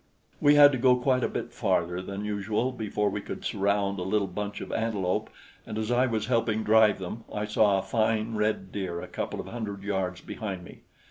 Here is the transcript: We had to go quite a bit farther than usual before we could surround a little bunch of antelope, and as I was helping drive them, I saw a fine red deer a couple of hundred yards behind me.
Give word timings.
We 0.39 0.55
had 0.55 0.71
to 0.71 0.79
go 0.79 0.95
quite 0.95 1.23
a 1.23 1.27
bit 1.29 1.53
farther 1.53 2.01
than 2.01 2.25
usual 2.25 2.71
before 2.71 3.11
we 3.11 3.21
could 3.21 3.45
surround 3.45 3.99
a 3.99 4.01
little 4.01 4.25
bunch 4.25 4.59
of 4.59 4.71
antelope, 4.71 5.29
and 5.63 5.77
as 5.77 5.91
I 5.91 6.07
was 6.07 6.25
helping 6.25 6.63
drive 6.63 6.97
them, 6.97 7.23
I 7.31 7.45
saw 7.45 7.77
a 7.77 7.83
fine 7.83 8.33
red 8.33 8.71
deer 8.71 8.99
a 8.99 9.07
couple 9.07 9.39
of 9.39 9.47
hundred 9.47 9.83
yards 9.83 10.19
behind 10.21 10.63
me. 10.63 10.79